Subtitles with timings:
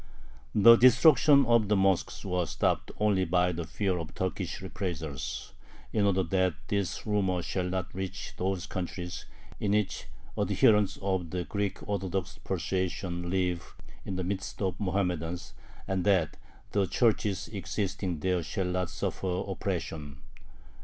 [0.55, 5.53] The destruction of the mosques was stopped only by the fear of Turkish reprisals,
[5.93, 9.27] "in order that this rumor shall not reach those countries
[9.59, 15.53] in which adherents of the Greek Orthodox persuasion live in the midst of Mohammedans,
[15.87, 16.35] and that
[16.71, 20.17] the churches existing there shall not suffer oppression."